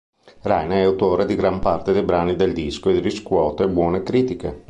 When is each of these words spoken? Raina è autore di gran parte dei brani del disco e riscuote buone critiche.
Raina 0.41 0.73
è 0.77 0.81
autore 0.81 1.27
di 1.27 1.35
gran 1.35 1.59
parte 1.59 1.93
dei 1.93 2.01
brani 2.01 2.35
del 2.35 2.53
disco 2.53 2.89
e 2.89 2.99
riscuote 3.01 3.67
buone 3.67 4.01
critiche. 4.01 4.59